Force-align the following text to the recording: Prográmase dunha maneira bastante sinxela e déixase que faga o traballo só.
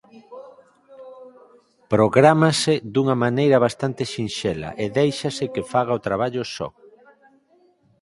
Prográmase 1.93 2.73
dunha 2.93 3.15
maneira 3.25 3.57
bastante 3.65 4.03
sinxela 4.13 4.69
e 4.83 4.85
déixase 4.97 5.45
que 5.53 5.67
faga 5.71 5.97
o 5.97 6.03
traballo 6.07 6.43
só. 6.55 6.69